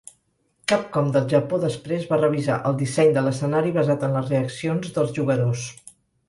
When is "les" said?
4.17-4.33